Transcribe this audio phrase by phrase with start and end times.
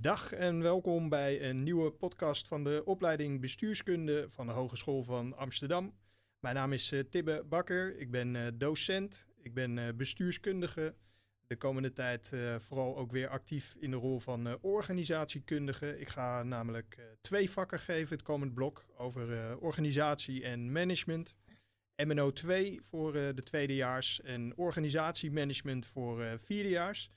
[0.00, 5.36] Dag en welkom bij een nieuwe podcast van de opleiding Bestuurskunde van de Hogeschool van
[5.36, 5.94] Amsterdam.
[6.38, 10.94] Mijn naam is uh, Tibbe Bakker, ik ben uh, docent, ik ben uh, bestuurskundige.
[11.46, 15.98] De komende tijd vooral ook weer actief in de rol van organisatiekundige.
[15.98, 21.34] Ik ga namelijk twee vakken geven het komend blok over organisatie en management.
[22.06, 27.10] MNO 2 voor de tweedejaars en organisatiemanagement voor vierdejaars.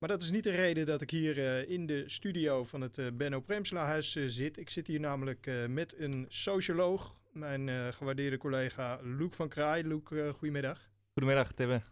[0.00, 2.98] Maar dat is niet de reden dat ik hier uh, in de studio van het
[2.98, 4.58] uh, Benno Premslahuis uh, zit.
[4.58, 9.86] Ik zit hier namelijk met een socioloog, mijn gewaardeerde collega Loek van Kraai.
[9.86, 10.90] Loek, goedemiddag.
[11.12, 11.82] Goedemiddag, Tibbe.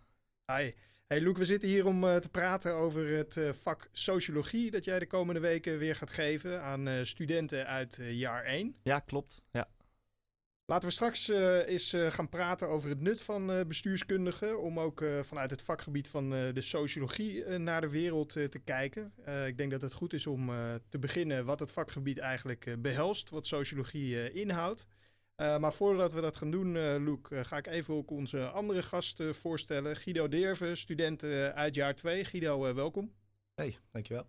[0.52, 0.70] Hi.
[1.06, 5.06] Hey Loek, we zitten hier om te praten over het vak sociologie dat jij de
[5.06, 8.77] komende weken weer gaat geven aan studenten uit jaar 1.
[8.82, 9.42] Ja, klopt.
[9.52, 9.68] Ja.
[10.70, 14.60] Laten we straks uh, eens uh, gaan praten over het nut van uh, bestuurskundigen.
[14.60, 19.12] Om ook vanuit het vakgebied van de sociologie naar de wereld te kijken.
[19.46, 20.50] ik denk dat het goed is om
[20.89, 23.30] te beginnen wat het vakgebied eigenlijk behelst.
[23.30, 24.86] Wat sociologie inhoudt.
[25.36, 29.96] maar voordat we dat gaan doen, Loek, ga ik even ook onze andere gast voorstellen.
[29.96, 31.24] Guido Deerven, student
[31.55, 32.24] uit jaar 2.
[32.24, 33.12] Guido, welkom.
[33.55, 34.27] Hey, dankjewel.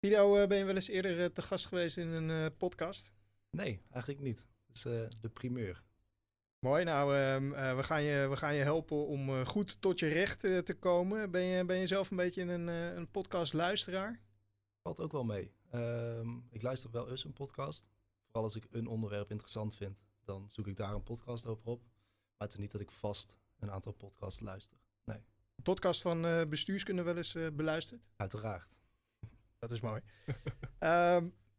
[0.00, 3.12] Guido, ben je wel eens eerder te gast geweest in een podcast?
[3.50, 4.49] Nee, eigenlijk niet.
[4.70, 5.82] Dat is uh, de primeur.
[6.58, 9.98] Mooi, nou, uh, uh, we, gaan je, we gaan je helpen om uh, goed tot
[9.98, 11.30] je recht te komen.
[11.30, 14.20] Ben je, ben je zelf een beetje een, een podcast-luisteraar?
[14.82, 15.54] Valt ook wel mee.
[15.70, 17.88] Ehm, ik luister wel eens een podcast.
[18.24, 21.82] Vooral als ik een onderwerp interessant vind, dan zoek ik daar een podcast over op.
[21.82, 24.78] Maar het is niet dat ik vast een aantal podcasts luister.
[25.04, 25.22] Nee.
[25.54, 28.02] De podcast van bestuurskunde wel eens beluisterd?
[28.16, 28.80] Uiteraard.
[29.58, 30.00] Dat is mooi.
[30.80, 31.34] um,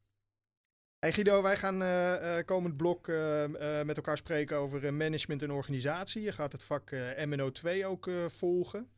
[1.02, 3.46] Hey Guido, wij gaan uh, komend blok uh,
[3.84, 6.22] met elkaar spreken over management en organisatie.
[6.22, 6.96] Je gaat het vak
[7.28, 8.90] MNO2 ook volgen.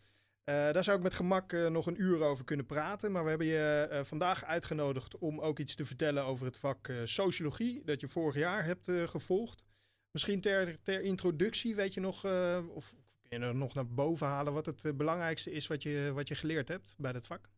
[0.43, 3.11] daar zou ik met gemak nog een uur over kunnen praten.
[3.11, 7.81] Maar we hebben je vandaag uitgenodigd om ook iets te vertellen over het vak sociologie.
[7.85, 9.65] Dat je vorig jaar hebt gevolgd.
[10.11, 12.25] Misschien ter, ter introductie, weet je nog,
[12.67, 16.27] of kun je er nog naar boven halen wat het belangrijkste is wat je, wat
[16.27, 17.49] je geleerd hebt bij dat vak?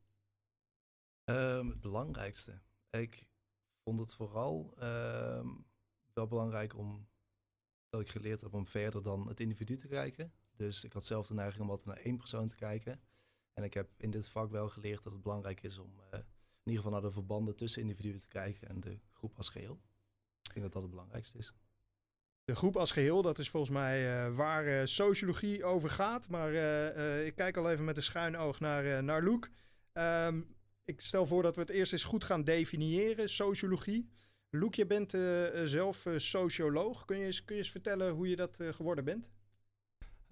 [1.29, 2.59] Um, het belangrijkste.
[2.89, 3.25] Ik
[3.85, 5.45] vond het vooral uh,
[6.13, 7.07] wel belangrijk om
[7.89, 10.33] dat ik geleerd heb om verder dan het individu te kijken.
[10.55, 13.01] Dus ik had zelf de neiging om altijd naar één persoon te kijken.
[13.53, 16.71] En ik heb in dit vak wel geleerd dat het belangrijk is om uh, in
[16.71, 19.81] ieder geval naar de verbanden tussen individuen te kijken en de groep als geheel.
[20.41, 21.53] Ik denk dat dat het belangrijkste is.
[22.43, 26.29] De groep als geheel, dat is volgens mij uh, waar uh, sociologie over gaat.
[26.29, 26.53] Maar
[27.25, 29.23] ik kijk al even met een schuin oog naar, naar.
[29.93, 30.54] Um,
[30.85, 34.09] ik stel voor dat we het eerst eens goed gaan definiëren, sociologie.
[34.49, 37.05] Loek, je bent uh, zelf uh, socioloog.
[37.05, 39.31] Kun je, eens, kun je eens vertellen hoe je dat geworden bent?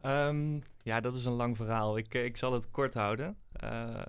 [0.05, 1.97] Um, ja, dat is een lang verhaal.
[1.97, 3.37] Ik, ik zal het kort houden.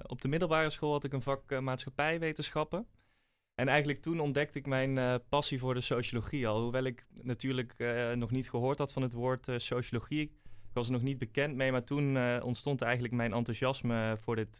[0.06, 2.86] op de middelbare school had ik een vak maatschappijwetenschappen.
[3.54, 6.62] En eigenlijk toen ontdekte ik mijn passie voor de sociologie al.
[6.62, 7.74] Hoewel ik natuurlijk
[8.14, 10.20] nog niet gehoord had van het woord sociologie.
[10.20, 14.58] Ik was er nog niet bekend mee, maar toen ontstond eigenlijk mijn enthousiasme voor dit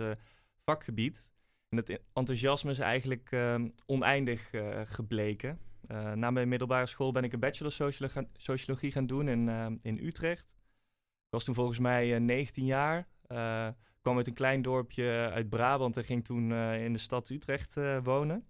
[0.65, 1.31] vakgebied.
[1.75, 3.55] En het enthousiasme is eigenlijk uh,
[3.87, 5.59] oneindig uh, gebleken.
[5.91, 9.67] Uh, na mijn middelbare school ben ik een bachelor sociologie, sociologie gaan doen in, eh,
[9.83, 10.45] in Utrecht.
[11.25, 13.07] Ik was toen volgens mij 19 jaar.
[14.01, 18.49] kwam uit een klein dorpje uit Brabant en ging toen in de stad Utrecht wonen.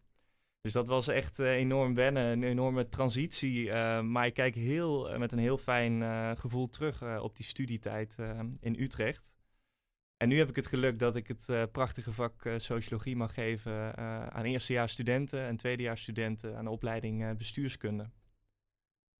[0.60, 3.72] Dus dat was echt enorm wennen, een enorme transitie.
[4.02, 6.02] maar ik kijk heel, met een heel fijn
[6.38, 8.16] gevoel terug op die studietijd
[8.60, 9.33] in Utrecht.
[10.24, 13.34] En nu heb ik het geluk dat ik het uh, prachtige vak uh, sociologie mag
[13.34, 18.10] geven uh, aan eerstejaars studenten en tweedejaars studenten aan de opleiding bestuurskunde.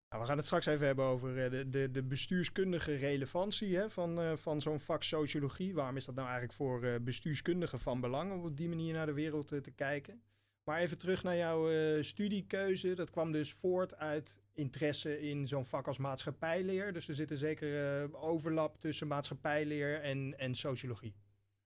[0.09, 4.39] Nou, we gaan het straks even hebben over de, de, de bestuurskundige relevantie hè, van,
[4.39, 5.75] van zo'n vak sociologie.
[5.75, 9.13] Waarom is dat nou eigenlijk voor bestuurskundigen van belang om op die manier naar de
[9.13, 10.23] wereld te kijken?
[10.65, 11.69] Maar even terug naar jouw
[12.03, 12.95] studiekeuze.
[12.95, 16.93] Dat kwam dus voort uit interesse in zo'n vak als maatschappijleer.
[16.93, 21.15] Dus er zit een zekere uh, overlap tussen maatschappijleer en, en sociologie.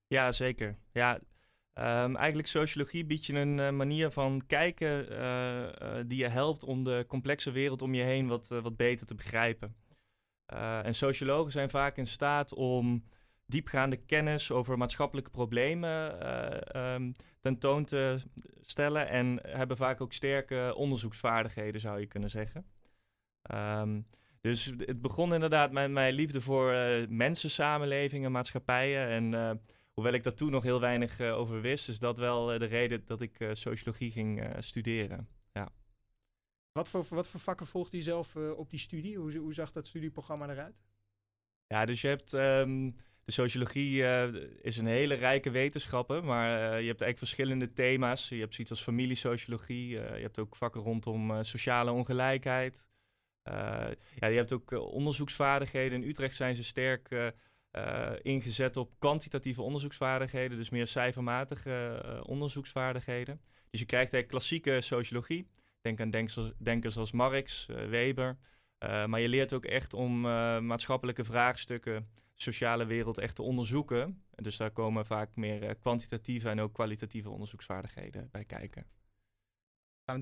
[0.06, 0.78] Ja, zeker.
[0.92, 5.06] Ja, um, eigenlijk sociologie biedt je een uh, manier van kijken
[6.08, 9.76] die je helpt om de complexe wereld om je heen wat, wat beter te begrijpen.
[10.82, 13.04] en sociologen zijn vaak in staat om
[13.46, 16.28] diepgaande kennis over maatschappelijke problemen
[16.76, 18.22] um, tentoon te
[18.60, 22.66] stellen en hebben vaak ook sterke onderzoeksvaardigheden, zou je kunnen zeggen.
[23.54, 24.06] Um,
[24.40, 29.08] dus het begon inderdaad met mijn liefde voor uh, mensen, samenlevingen, maatschappijen.
[29.08, 29.50] En uh,
[29.92, 33.02] hoewel ik daar toen nog heel weinig uh, over wist, is dat wel de reden
[33.06, 35.28] dat ik sociologie ging studeren.
[35.52, 35.68] Ja.
[36.72, 39.16] Wat, voor, wat voor vakken volgde je zelf op die studie?
[39.16, 40.82] Hoe, hoe zag dat studieprogramma eruit?
[41.66, 44.02] Ja, dus je hebt um, de sociologie
[44.62, 48.28] is een hele rijke wetenschap, maar je hebt eigenlijk verschillende thema's.
[48.28, 52.88] Je hebt zoiets als familiesociologie, je hebt ook vakken rondom sociale ongelijkheid.
[54.14, 56.02] Ja, je hebt ook onderzoeksvaardigheden.
[56.02, 57.32] In Utrecht zijn ze sterk
[58.22, 63.40] ingezet op kwantitatieve onderzoeksvaardigheden, dus meer cijfermatige onderzoeksvaardigheden.
[63.70, 65.48] Dus je krijgt eigenlijk klassieke sociologie.
[65.80, 66.10] Denk aan
[66.58, 68.38] denkers, als Marx, Weber.
[68.78, 70.20] Maar je leert ook echt om
[70.66, 74.22] maatschappelijke vraagstukken, sociale wereld echt te onderzoeken.
[74.30, 78.86] Dus daar komen vaak meer uh, kwantitatieve en ook kwalitatieve onderzoeksvaardigheden bij kijken.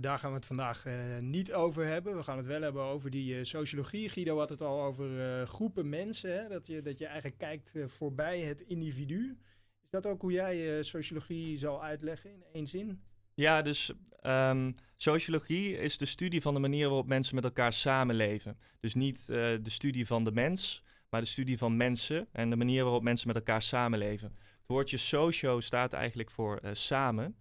[0.01, 0.85] Daar gaan we het vandaag
[1.19, 2.17] niet over hebben.
[2.17, 4.09] We gaan het wel hebben over die sociologie.
[4.09, 6.39] Guido had het al over groepen mensen.
[6.39, 6.49] Hè?
[6.49, 9.39] Dat, je, dat je eigenlijk kijkt voorbij het individu.
[9.83, 13.03] Is dat ook hoe jij sociologie zal uitleggen in één zin?
[13.35, 13.93] Ja, dus
[14.23, 18.59] um, sociologie is de studie van de manier waarop mensen met elkaar samenleven.
[18.81, 22.83] Dus niet de studie van de mens, maar de studie van mensen en de manier
[22.83, 24.29] waarop mensen met elkaar samenleven.
[24.39, 27.37] Het woordje socio staat eigenlijk voor samen.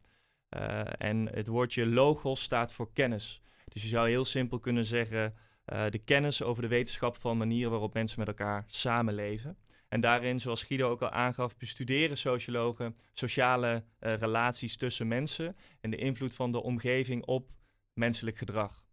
[0.55, 3.41] Uh, en het woordje logos staat voor kennis.
[3.65, 5.35] Dus je zou heel simpel kunnen zeggen
[5.65, 9.57] de kennis over de wetenschap van manieren waarop mensen met elkaar samenleven.
[9.87, 15.89] En daarin, zoals Guido ook al aangaf, bestuderen sociologen sociale uh, relaties tussen mensen en
[15.89, 17.49] de invloed van de omgeving op
[17.93, 18.85] menselijk gedrag.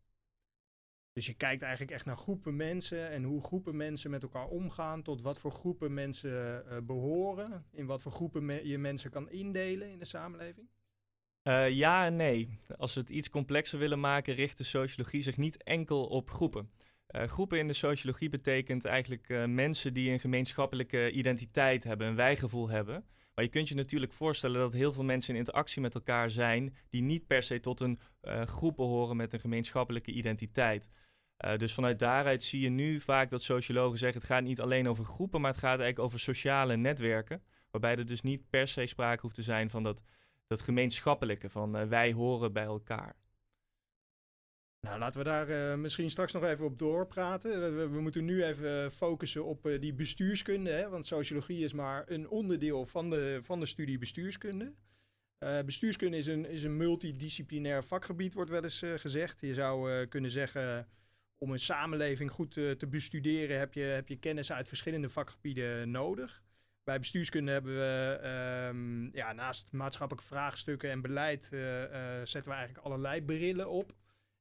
[1.12, 5.02] Dus je kijkt eigenlijk echt naar groepen mensen en hoe groepen mensen met elkaar omgaan,
[5.02, 9.98] tot wat voor groepen mensen behoren, in wat voor groepen je mensen kan indelen in
[9.98, 10.68] de samenleving?
[11.48, 12.58] Uh, ja en nee.
[12.76, 16.70] Als we het iets complexer willen maken, richt de sociologie zich niet enkel op groepen.
[17.16, 22.14] Uh, groepen in de sociologie betekent eigenlijk uh, mensen die een gemeenschappelijke identiteit hebben, een
[22.14, 23.04] wijgevoel hebben.
[23.34, 26.76] Maar je kunt je natuurlijk voorstellen dat heel veel mensen in interactie met elkaar zijn
[26.90, 28.00] die niet per se tot een
[28.44, 30.88] groep behoren met een gemeenschappelijke identiteit.
[31.56, 35.04] dus vanuit daaruit zie je nu vaak dat sociologen zeggen het gaat niet alleen over
[35.04, 37.42] groepen, maar het gaat eigenlijk over sociale netwerken.
[37.70, 40.02] Waarbij er dus niet per se sprake hoeft te zijn van dat,
[40.52, 43.16] dat gemeenschappelijke, van wij horen bij elkaar.
[44.86, 47.76] Nou, laten we daar uh, misschien straks nog even op doorpraten.
[47.76, 50.70] We, we moeten nu even focussen op uh, die bestuurskunde.
[50.70, 50.88] Hè?
[50.88, 54.72] Want sociologie is maar een onderdeel van de, van de studie bestuurskunde.
[55.64, 59.40] Bestuurskunde is een, is een multidisciplinair vakgebied, wordt wel eens gezegd.
[59.40, 60.88] Je zou kunnen zeggen,
[61.38, 66.42] om een samenleving goed te bestuderen heb je, heb je kennis uit verschillende vakgebieden nodig.
[66.84, 68.20] Bij bestuurskunde hebben we
[68.68, 71.44] um, ja, naast maatschappelijke vraagstukken en beleid
[72.24, 73.92] zetten we eigenlijk allerlei brillen op.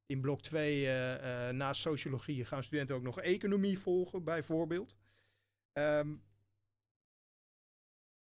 [0.06, 4.98] In blok 2, uh, uh, naast sociologie, gaan studenten ook nog economie volgen, bijvoorbeeld.
[5.74, 6.24] Um,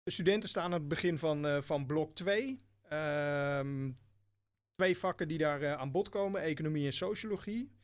[0.03, 2.49] de studenten staan aan het begin van, van blok 2.
[2.49, 2.59] Um,
[2.89, 3.91] ehm,
[4.75, 7.78] twee vakken die daar aan bod komen, economie en sociologie.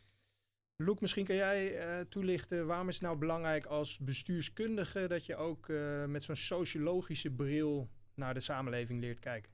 [0.76, 5.36] Loek, misschien kan jij uh, toelichten waarom is het nou belangrijk als bestuurskundige dat je
[5.36, 5.68] ook
[6.06, 9.52] met zo'n sociologische bril naar de samenleving leert kijken?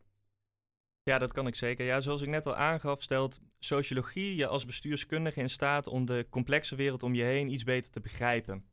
[1.02, 1.84] Ja, dat kan ik zeker.
[1.86, 6.26] Ja, zoals ik net al aangaf, stelt sociologie je als bestuurskundige in staat om de
[6.30, 8.64] complexe wereld om je heen iets beter te begrijpen.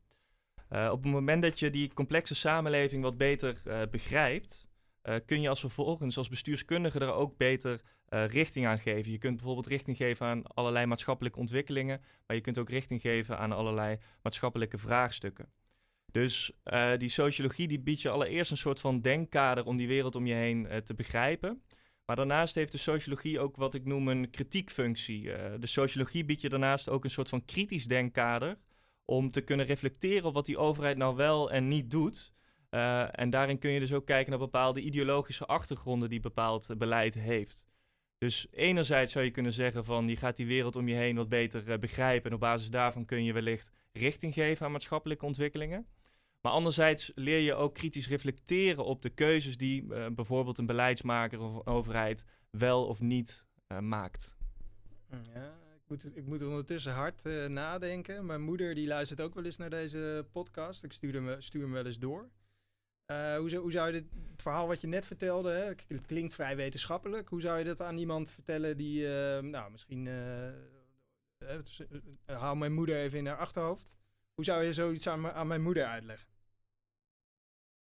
[0.70, 4.67] Uh, op het moment dat je die complexe samenleving wat beter begrijpt,
[5.08, 9.12] uh, kun je als vervolgens als bestuurskundige er ook beter richting aan geven.
[9.12, 13.38] Je kunt bijvoorbeeld richting geven aan allerlei maatschappelijke ontwikkelingen, maar je kunt ook richting geven
[13.38, 15.52] aan allerlei maatschappelijke vraagstukken.
[16.12, 16.52] Dus
[16.96, 20.34] die sociologie die biedt je allereerst een soort van denkkader om die wereld om je
[20.34, 21.62] heen te begrijpen.
[22.04, 25.22] Maar daarnaast heeft de sociologie ook wat ik noem een kritiekfunctie.
[25.58, 28.58] De sociologie biedt je daarnaast ook een soort van kritisch denkkader
[29.04, 32.32] om te kunnen reflecteren op wat die overheid nou wel en niet doet.
[32.70, 37.14] Uh, en daarin kun je dus ook kijken naar bepaalde ideologische achtergronden die bepaald beleid
[37.14, 37.66] heeft.
[38.18, 41.28] Dus enerzijds zou je kunnen zeggen van je gaat die wereld om je heen wat
[41.28, 45.86] beter uh, begrijpen en op basis daarvan kun je wellicht richting geven aan maatschappelijke ontwikkelingen.
[46.40, 51.40] Maar anderzijds leer je ook kritisch reflecteren op de keuzes die uh, bijvoorbeeld een beleidsmaker
[51.40, 53.46] of overheid wel of niet
[53.80, 54.36] maakt.
[55.10, 58.26] Ja, ik moet, ik moet ondertussen hard nadenken.
[58.26, 60.84] Mijn moeder die luistert ook wel eens naar deze podcast.
[60.84, 62.28] Ik stuur hem, stuur hem wel eens door.
[63.14, 66.34] Hoe, zou, hoe zou je dit het verhaal wat je net vertelde, hè, het klinkt
[66.34, 67.28] vrij wetenschappelijk.
[67.28, 69.06] Hoe zou je dat aan iemand vertellen die,
[69.40, 70.08] nou misschien,
[72.26, 73.94] hou mijn moeder even in haar achterhoofd.
[74.34, 76.28] Hoe zou je zoiets aan, aan mijn moeder uitleggen?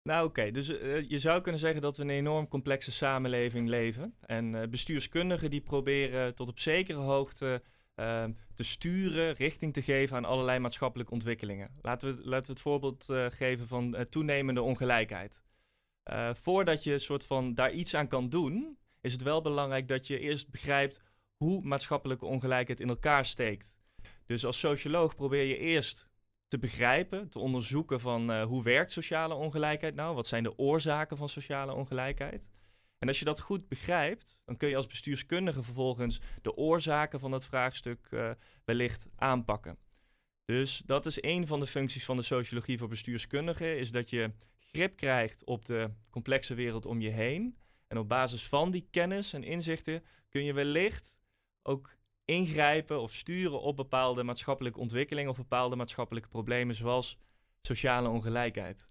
[0.09, 4.15] Nou oké, dus uh, je zou kunnen zeggen dat we een enorm complexe samenleving leven.
[4.21, 7.69] En uh, bestuurskundigen die proberen tot op zekere hoogte uh,
[8.55, 11.71] te sturen, richting te geven aan allerlei maatschappelijke ontwikkelingen.
[11.83, 15.43] Laten we, laten we het voorbeeld geven van toenemende ongelijkheid.
[16.33, 20.19] voordat je soort van daar iets aan kan doen, is het wel belangrijk dat je
[20.19, 21.01] eerst begrijpt
[21.37, 23.77] hoe maatschappelijke ongelijkheid in elkaar steekt.
[24.27, 26.09] Dus als socioloog probeer je eerst
[26.49, 30.15] te begrijpen, te onderzoeken van hoe werkt sociale ongelijkheid nou?
[30.15, 32.51] Wat zijn de oorzaken van sociale ongelijkheid?
[32.99, 37.31] En als je dat goed begrijpt, dan kun je als bestuurskundige vervolgens de oorzaken van
[37.31, 38.31] dat vraagstuk uh,
[38.65, 39.79] wellicht aanpakken.
[40.45, 44.33] Dus dat is een van de functies van de sociologie voor bestuurskundigen, is dat je
[44.59, 47.57] grip krijgt op de complexe wereld om je heen.
[47.87, 51.19] En op basis van die kennis en inzichten kun je wellicht
[51.63, 57.19] ook ingrijpen of sturen op bepaalde maatschappelijke ontwikkelingen of bepaalde maatschappelijke problemen, zoals
[57.63, 58.89] sociale ongelijkheid.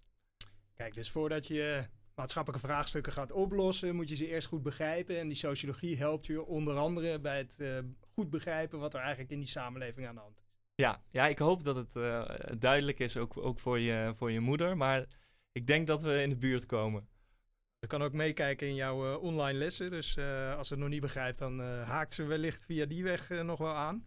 [0.74, 5.18] Kijk, dus voordat je maatschappelijke vraagstukken gaat oplossen, moet je ze eerst goed begrijpen.
[5.18, 7.78] En die sociologie helpt je onder andere bij het uh,
[8.12, 10.44] goed begrijpen wat er eigenlijk in die samenleving aan de hand is.
[10.74, 12.24] Ja, ja ik hoop dat het uh,
[12.58, 14.76] duidelijk is, ook, ook voor, je, voor je moeder.
[14.76, 15.06] Maar
[15.52, 17.08] ik denk dat we in de buurt komen.
[17.78, 19.90] Je kan ook meekijken in jouw uh, online lessen.
[19.90, 20.18] Dus
[20.56, 23.74] als ze het nog niet begrijpt, dan haakt ze wellicht via die weg nog wel
[23.74, 24.06] aan.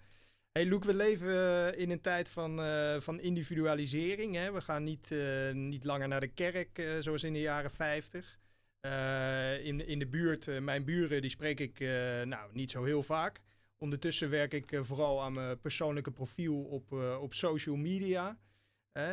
[0.57, 2.61] Hey Luc, we leven in een tijd van,
[3.01, 4.35] van individualisering.
[4.35, 4.51] Hè?
[4.51, 5.15] We gaan niet,
[5.53, 8.39] niet langer naar de kerk zoals in de jaren 50.
[9.63, 11.79] in, in de buurt, mijn buren, die spreek ik
[12.25, 13.39] nou, niet zo heel vaak.
[13.77, 18.37] Ondertussen werk ik vooral aan mijn persoonlijke profiel op, op social media.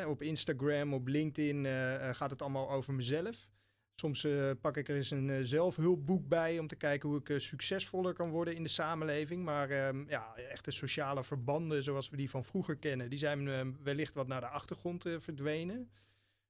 [0.07, 1.67] op Instagram, op LinkedIn
[2.15, 3.49] gaat het allemaal over mezelf.
[3.95, 7.29] Soms uh, pak ik er eens een uh, zelfhulpboek bij om te kijken hoe ik
[7.29, 9.45] uh, succesvoller kan worden in de samenleving.
[9.45, 13.73] Maar ehm, ja, echte sociale verbanden zoals we die van vroeger kennen, die zijn ehm,
[13.83, 15.91] wellicht wat naar de achtergrond verdwenen.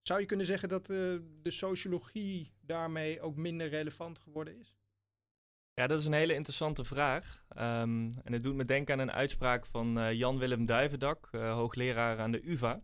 [0.02, 4.76] Zou je kunnen zeggen dat de sociologie daarmee ook minder relevant geworden is?
[5.74, 7.44] Ja, dat is een hele interessante vraag.
[7.48, 12.50] Um, en het doet me denken aan een uitspraak van Jan-Willem Duivendak, hoogleraar aan de
[12.50, 12.80] UvA.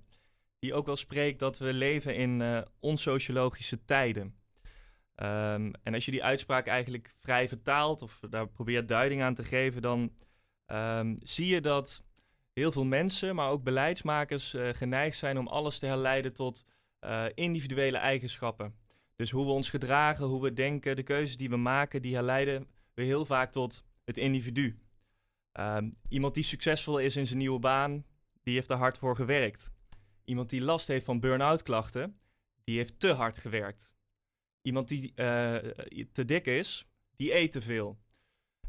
[0.59, 4.40] Die ook wel spreekt dat we leven in onsociologische tijden.
[5.23, 9.45] Um, en als je die uitspraak eigenlijk vrij vertaalt of daar probeert duiding aan te
[9.45, 10.13] geven, dan
[10.67, 12.05] um, zie je dat
[12.53, 16.65] heel veel mensen, maar ook beleidsmakers, uh, geneigd zijn om alles te herleiden tot
[17.01, 18.75] uh, individuele eigenschappen.
[19.17, 22.69] Dus hoe we ons gedragen, hoe we denken, de keuzes die we maken, die herleiden
[22.95, 24.79] we heel vaak tot het individu.
[25.53, 28.05] Um, iemand die succesvol is in zijn nieuwe baan,
[28.43, 29.73] die heeft er hard voor gewerkt.
[30.25, 32.21] Iemand die last heeft van burn-out klachten,
[32.65, 33.95] die heeft te hard gewerkt.
[34.63, 35.55] Iemand die uh,
[36.13, 36.87] te dik is,
[37.17, 37.99] die eet te veel.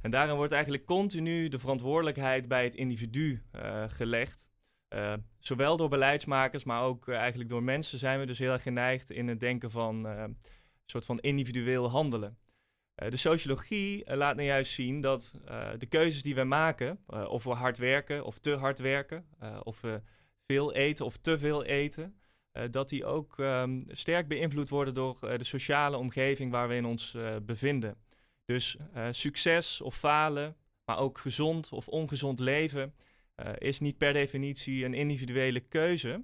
[0.01, 4.49] En daarin wordt eigenlijk continu de verantwoordelijkheid bij het individu uh, gelegd.
[5.39, 9.27] Zowel door beleidsmakers, maar ook eigenlijk door mensen zijn we dus heel erg geneigd in
[9.27, 10.37] het denken van een
[10.85, 12.37] soort van individueel handelen.
[12.95, 15.33] de sociologie laat nou juist zien dat
[15.77, 19.25] de keuzes die we maken, of we hard werken of te hard werken,
[19.63, 20.01] of we
[20.47, 22.20] veel eten of te veel eten,
[22.53, 26.75] uh, dat die ook um, sterk beïnvloed worden door uh, de sociale omgeving waar we
[26.75, 27.95] in ons uh, bevinden.
[28.45, 28.77] Dus
[29.11, 30.55] succes of falen,
[30.85, 32.93] maar ook gezond of ongezond leven
[33.57, 36.23] is niet per definitie een individuele keuze,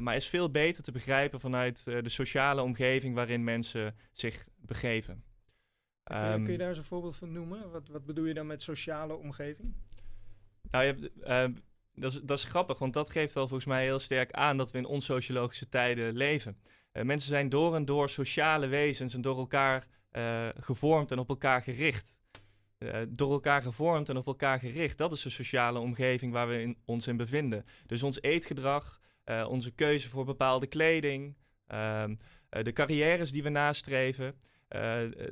[0.00, 5.24] maar is veel beter te begrijpen vanuit de sociale omgeving waarin mensen zich begeven.
[6.02, 7.70] Kun je, kun je, daar eens een voorbeeld van noemen?
[7.70, 9.74] Wat, wat bedoel je dan met sociale omgeving?
[10.70, 11.60] Nou, je hebt,
[12.00, 14.70] dat is, dat is grappig, want dat geeft al volgens mij heel sterk aan dat
[14.70, 16.56] we in onsociologische tijden leven.
[16.92, 21.28] Uh, mensen zijn door en door sociale wezens en door elkaar uh, gevormd en op
[21.28, 22.18] elkaar gericht.
[22.78, 24.98] Uh, door elkaar gevormd en op elkaar gericht.
[24.98, 27.64] Dat is de sociale omgeving waar we in, ons in bevinden.
[27.86, 29.00] Dus ons eetgedrag,
[29.48, 32.14] onze keuze voor bepaalde kleding, ehm,
[32.48, 34.34] de carrières die we nastreven.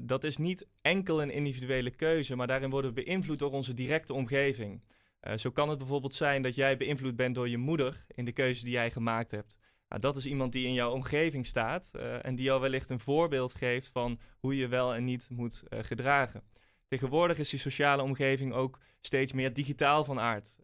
[0.01, 4.15] dat is niet enkel een individuele keuze, maar daarin worden we beïnvloed door onze directe
[4.15, 4.83] omgeving.
[5.27, 8.33] Uh, zo kan het bijvoorbeeld zijn dat jij beïnvloed bent door je moeder in de
[8.33, 9.57] keuze die jij gemaakt hebt.
[9.89, 13.01] Nou, dat is iemand die in jouw omgeving staat uh, en die jou wellicht een
[13.01, 16.43] voorbeeld geeft van hoe je wel en niet moet uh, gedragen.
[16.89, 20.57] Tegenwoordig is die sociale omgeving ook steeds meer digitaal van aard.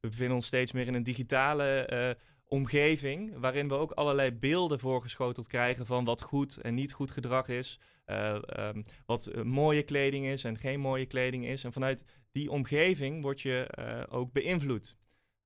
[0.00, 2.16] we bevinden ons steeds meer in een digitale
[2.52, 7.48] omgeving, waarin we ook allerlei beelden voorgeschoteld krijgen van wat goed en niet goed gedrag
[7.48, 11.64] is, um, wat mooie kleding is en geen mooie kleding is.
[11.64, 14.96] En vanuit die omgeving word je uh, ook beïnvloed.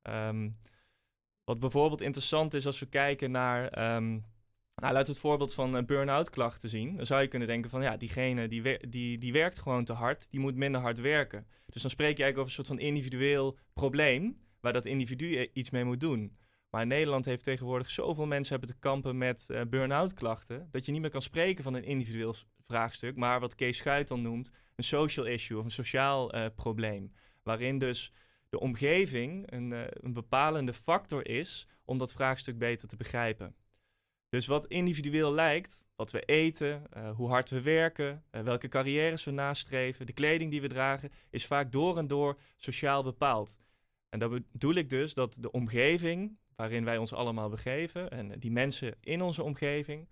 [0.03, 0.57] Um,
[1.45, 4.11] wat bijvoorbeeld interessant is als we kijken naar, um,
[4.75, 6.97] nou, laten we het voorbeeld van burn-out klachten zien.
[6.97, 10.31] Dan zou je kunnen denken van, ja, diegene die, die, die werkt gewoon te hard,
[10.31, 11.47] die moet minder hard werken.
[11.67, 15.71] Dus dan spreek je eigenlijk over een soort van individueel probleem, waar dat individu iets
[15.71, 16.37] mee moet doen.
[16.77, 20.93] Maar Nederland heeft tegenwoordig zoveel mensen hebben te kampen met uh, burn-out klachten, dat je
[20.93, 22.35] niet meer kan spreken van een individueel
[22.67, 27.13] vraagstuk, maar wat Kees Schuit dan noemt, een social issue of een sociaal uh, probleem.
[27.43, 28.13] Waarin dus
[28.49, 33.55] de omgeving een, uh, een bepalende factor is om dat vraagstuk beter te begrijpen.
[34.29, 36.83] Dus wat individueel lijkt, wat we eten,
[37.15, 41.73] hoe hard we werken, welke carrières we nastreven, de kleding die we dragen, is vaak
[41.73, 43.59] door en door sociaal bepaald.
[44.09, 48.51] En dat bedoel ik dus dat de omgeving waarin wij ons allemaal begeven en die
[48.51, 50.09] mensen in onze omgeving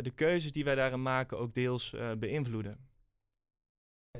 [0.00, 2.88] de keuzes die wij daarin maken ook deels beïnvloeden.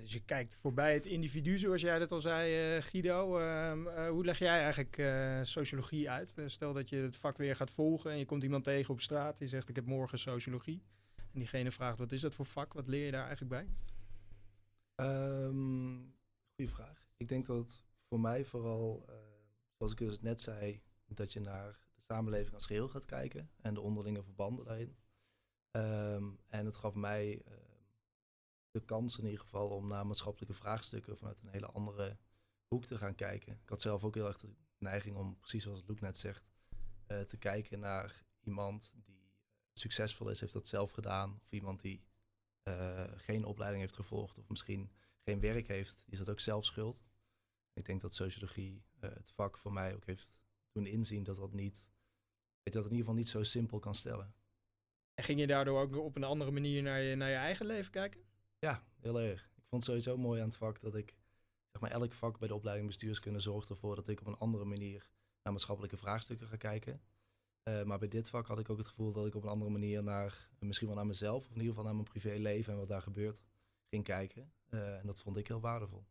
[0.01, 3.39] Dus je kijkt voorbij het individu, zoals jij dat al zei, Guido.
[3.39, 5.03] Ehm, hoe leg jij eigenlijk
[5.47, 6.35] sociologie uit?
[6.47, 9.39] stel dat je het vak weer gaat volgen en je komt iemand tegen op straat
[9.39, 10.83] die zegt: Ik heb morgen sociologie.
[11.35, 12.73] En diegene vraagt: Wat is dat voor vak?
[12.73, 13.69] Wat leer je daar eigenlijk bij?
[14.97, 16.15] Um,
[16.55, 17.07] goeie vraag.
[17.17, 19.15] Ik denk dat het voor mij vooral, uh,
[19.77, 20.83] zoals ik dus net zei,
[21.17, 24.97] dat je naar de samenleving als geheel gaat kijken en de onderlinge verbanden daarin.
[25.77, 27.55] Um, en het gaf mij uh,
[28.71, 32.19] de kans in ieder geval om naar maatschappelijke vraagstukken vanuit een hele andere
[32.67, 33.53] hoek te gaan kijken.
[33.63, 36.51] Ik had zelf ook heel erg de neiging om, precies zoals Luke net zegt,
[37.09, 39.33] uh, te kijken naar iemand die
[39.73, 41.41] succesvol is, heeft dat zelf gedaan.
[41.43, 42.05] Of iemand die
[42.69, 44.93] uh, geen opleiding heeft gevolgd of misschien
[45.25, 47.05] geen werk heeft, is dat ook zelf schuld.
[47.73, 50.41] Ik denk dat sociologie het vak voor mij ook heeft
[50.75, 51.91] doen inzien dat dat niet,
[52.63, 54.35] dat het in ieder geval niet zo simpel kan stellen.
[55.15, 57.91] En ging je daardoor ook op een andere manier naar je, naar je eigen leven
[57.91, 58.21] kijken?
[58.59, 59.43] Ja, heel erg.
[59.43, 61.15] Ik vond het sowieso mooi aan het vak dat ik,
[61.71, 64.65] zeg maar, elk vak bij de opleiding bestuurskunde zorgt ervoor dat ik op een andere
[64.65, 65.09] manier
[65.43, 67.03] naar maatschappelijke vraagstukken ga kijken.
[67.69, 69.71] Uh, maar bij dit vak had ik ook het gevoel dat ik op een andere
[69.71, 72.89] manier naar, misschien wel naar mezelf, of in ieder geval naar mijn privéleven en wat
[72.89, 73.43] daar gebeurt,
[73.89, 74.53] ging kijken.
[74.71, 76.07] Uh, en dat vond ik heel waardevol.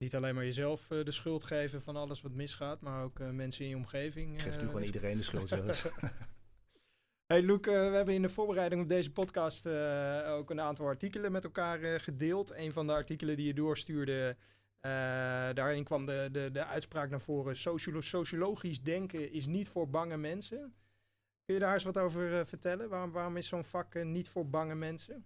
[0.00, 3.64] Niet alleen maar jezelf uh, de schuld geven van alles wat misgaat, maar ook mensen
[3.64, 4.42] in je omgeving.
[4.42, 5.84] Geef nu gewoon iedereen de schuld, Joris.
[7.26, 9.66] Hey Luke, we hebben in de voorbereiding op deze podcast
[10.26, 12.54] ook een aantal artikelen met elkaar gedeeld.
[12.54, 14.34] Een van de artikelen die je doorstuurde
[14.86, 14.92] uh,
[15.54, 20.16] daarin kwam de, de, de uitspraak naar voren: Sociolo sociologisch denken is niet voor bange
[20.16, 20.74] mensen.
[21.44, 22.88] Kun je daar eens wat over uh, vertellen?
[22.88, 25.24] Waarom, waarom is zo'n vak uh, niet voor bange mensen?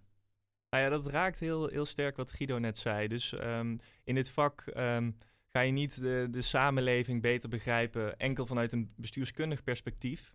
[0.69, 3.07] Nou ja, dat raakt heel, heel sterk wat Guido net zei.
[3.07, 5.17] Dus um, in dit vak um,
[5.51, 10.33] ga je niet de, de samenleving beter begrijpen, enkel vanuit een bestuurskundig perspectief.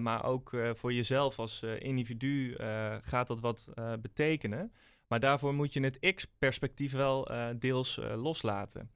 [0.00, 2.54] maar ook voor jezelf als individu
[3.00, 3.68] gaat dat wat
[4.00, 4.72] betekenen.
[5.08, 8.90] Maar daarvoor moet je het X-perspectief wel deels loslaten.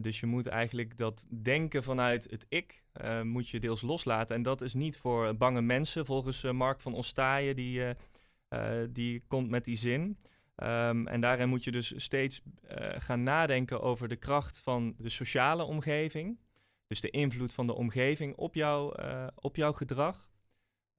[0.00, 2.82] Dus je moet eigenlijk dat denken vanuit het ik,
[3.22, 4.36] moet je deels loslaten.
[4.36, 7.82] En dat is niet voor bange mensen, volgens Mark van Ostaaien, die,
[8.90, 10.18] die komt met die zin.
[10.56, 12.42] Um, en daarin moet je dus steeds
[12.98, 16.38] gaan nadenken over de kracht van de sociale omgeving.
[16.86, 19.02] Dus de invloed van de omgeving op, jou,
[19.34, 20.30] op jouw gedrag.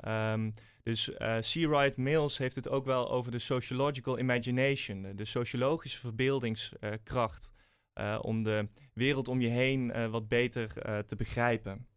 [0.07, 1.53] Um, dus uh, C.
[1.53, 7.51] Wright Mills heeft het ook wel over de sociological imagination, de sociologische verbeeldingskracht,
[8.21, 10.73] om de wereld om je heen wat beter
[11.05, 11.87] te begrijpen.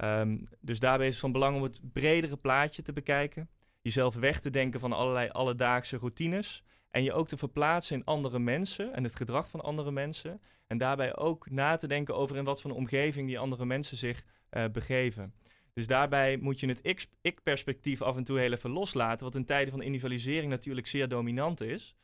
[0.00, 3.48] Um, dus daarbij is het van belang om het bredere plaatje te bekijken,
[3.86, 8.38] jezelf weg te denken van allerlei alledaagse routines en je ook te verplaatsen in andere
[8.38, 10.40] mensen en het gedrag van andere mensen.
[10.66, 13.96] En daarbij ook na te denken over in wat voor een omgeving die andere mensen
[13.96, 14.24] zich
[14.72, 15.34] begeven.
[15.72, 19.72] Dus daarbij moet je het ik-perspectief af en toe heel even loslaten, wat in tijden
[19.72, 21.96] van individualisering natuurlijk zeer dominant is.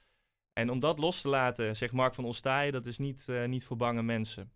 [0.52, 3.64] En om dat los te laten, zegt Mark van Ostaaien, dat is niet, uh, niet
[3.64, 4.52] voor bange mensen.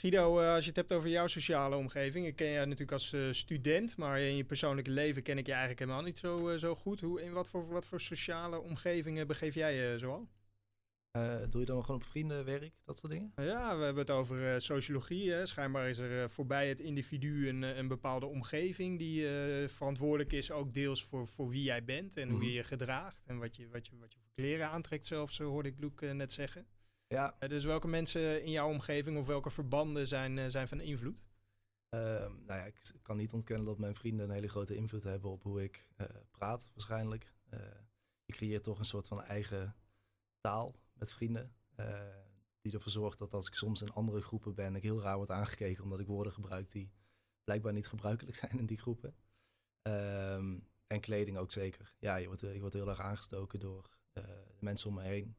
[0.00, 3.12] Guido, uh, als je het hebt over jouw sociale omgeving, ik ken je natuurlijk als
[3.12, 6.74] uh, student, maar in je persoonlijke leven ken ik je eigenlijk helemaal niet zo, zo
[6.74, 7.00] goed.
[7.00, 10.28] Hoe, in wat voor, wat voor sociale omgevingen begeef jij je zoal?
[11.16, 13.32] Uh, doe je dan gewoon op vriendenwerk, dat soort dingen?
[13.36, 15.30] Ja, we hebben het over uh, sociologie.
[15.30, 15.46] Hè.
[15.46, 19.26] Schijnbaar is er uh, voorbij het individu een, een bepaalde omgeving die
[19.68, 22.36] verantwoordelijk is ook deels voor, voor wie jij bent en mm -hmm.
[22.36, 22.48] hoe mhm.
[22.48, 25.68] je je gedraagt en wat je, wat je, wat je voor kleren aantrekt zelfs, hoorde
[25.68, 26.66] ik Luc net zeggen.
[27.08, 27.36] Ja.
[27.38, 31.22] dus welke mensen in jouw omgeving of welke verbanden zijn, zijn van invloed?
[31.88, 35.30] Ehm, nou ja, ik kan niet ontkennen dat mijn vrienden een hele grote invloed hebben
[35.30, 35.88] op hoe ik
[36.30, 37.34] praat waarschijnlijk.
[38.24, 39.76] je creëert toch een soort van eigen
[40.40, 41.52] taal met vrienden.
[41.76, 41.86] Uh,
[42.60, 45.30] die ervoor zorgt dat als ik soms in andere groepen ben, ik heel raar word
[45.30, 46.92] aangekeken omdat ik woorden gebruik die
[47.44, 49.16] blijkbaar niet gebruikelijk zijn in die groepen.
[49.82, 51.94] Um, en kleding ook zeker.
[51.98, 55.36] Ja, je wordt, je wordt heel erg aangestoken door uh, de mensen om me heen.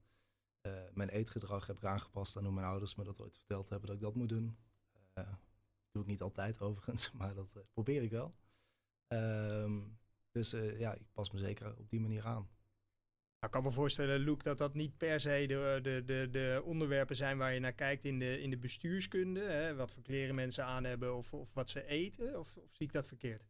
[0.61, 3.87] Uh, mijn eetgedrag heb ik aangepast aan hoe mijn ouders me dat ooit verteld hebben
[3.87, 4.57] dat ik dat moet doen.
[5.91, 8.35] doe ik niet altijd overigens, maar dat probeer ik wel.
[9.07, 9.97] Um,
[10.31, 12.49] dus ja, ik pas me zeker op die manier aan.
[13.39, 16.61] Nou, ik kan me voorstellen, Luke, dat dat niet per se de, de, de, de
[16.65, 19.39] onderwerpen zijn waar je naar kijkt in de, in de bestuurskunde.
[19.39, 19.75] Hè?
[19.75, 22.39] Wat voor kleren mensen aan hebben of, of wat ze eten.
[22.39, 23.43] Of, of zie ik dat verkeerd?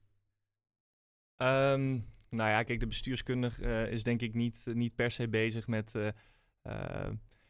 [1.41, 5.67] Um, nou ja, kijk, de bestuurskundige uh, is denk ik niet, niet per se bezig
[5.67, 6.11] met uh, uh,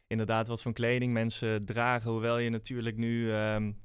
[0.08, 2.12] inderdaad wat voor kleding mensen dragen.
[2.12, 3.82] Hoewel je natuurlijk nu um,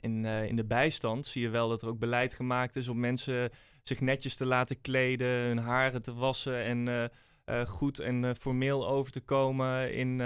[0.00, 3.50] in, in de bijstand zie je wel dat er ook beleid gemaakt is om mensen
[3.82, 7.10] zich netjes te laten kleden, hun haren te wassen en
[7.46, 10.22] uh, goed en formeel over te komen in,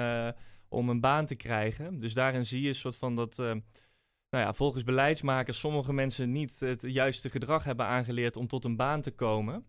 [0.69, 2.01] om een baan te krijgen.
[2.01, 3.39] Dus daarin zie je een soort van dat
[4.31, 8.77] nou ja, volgens beleidsmakers sommige mensen niet het juiste gedrag hebben aangeleerd om tot een
[8.77, 9.67] baan te komen.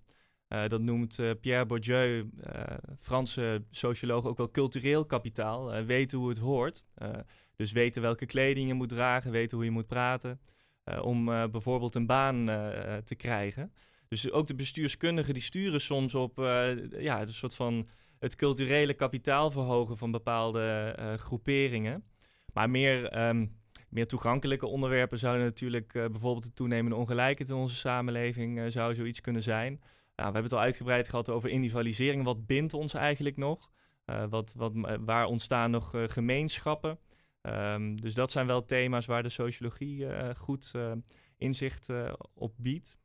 [0.49, 2.61] Uh, dat noemt uh, Pierre Bourdieu, uh,
[2.99, 5.83] Franse socioloog, ook wel cultureel kapitaal.
[5.83, 6.85] weten hoe het hoort.
[7.55, 10.39] dus weten welke kleding je moet dragen, weten hoe je moet praten.
[11.01, 12.45] om bijvoorbeeld een baan
[13.03, 13.73] te krijgen.
[14.07, 16.37] Dus ook de bestuurskundigen die sturen soms op
[16.97, 17.87] ja, een soort van
[18.19, 22.03] het culturele kapitaal verhogen van bepaalde groeperingen.
[22.53, 23.55] Maar meer, um,
[23.89, 29.41] meer toegankelijke onderwerpen zouden natuurlijk bijvoorbeeld de toenemende ongelijkheid in onze samenleving zou zoiets kunnen
[29.41, 29.81] zijn.
[30.17, 32.23] We hebben het al uitgebreid gehad over individualisering.
[32.23, 33.71] Wat bindt ons eigenlijk nog?
[34.05, 36.99] Uh, wat, wat, waar ontstaan nog uh, gemeenschappen?
[37.41, 40.73] Um, dus dat zijn wel thema's waar de sociologie goed
[41.37, 41.89] inzicht
[42.33, 42.99] op biedt.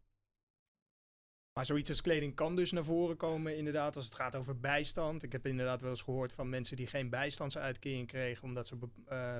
[1.52, 5.22] Maar zoiets als kleding kan dus naar voren komen, inderdaad, als het gaat over bijstand.
[5.22, 8.76] Ik heb inderdaad wel eens gehoord van mensen die geen bijstandsuitkering kregen, omdat ze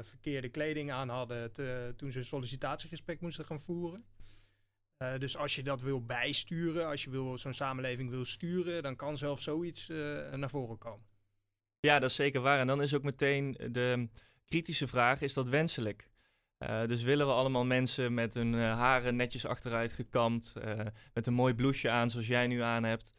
[0.03, 1.53] verkeerde kleding aan hadden
[1.97, 4.05] toen ze een sollicitatiegesprek moesten gaan voeren.
[5.03, 8.97] Uh, dus als je dat wil bijsturen, als je wil, zo'n samenleving wil sturen, dan
[8.97, 11.07] kan zelfs zoiets uh, naar voren komen.
[11.81, 12.59] Ja, dat is zeker waar.
[12.59, 14.09] En dan is ook meteen de
[14.47, 16.11] kritische vraag: is dat wenselijk?
[16.59, 20.55] Uh, dus willen we allemaal mensen met hun haren netjes achteruit gekamd,
[21.13, 23.13] met een mooi blouseje aan zoals jij nu aan hebt?